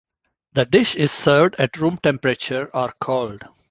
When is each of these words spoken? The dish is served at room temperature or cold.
The 0.53 0.65
dish 0.65 0.95
is 0.95 1.11
served 1.11 1.57
at 1.59 1.77
room 1.77 1.97
temperature 1.99 2.75
or 2.75 2.91
cold. 2.99 3.43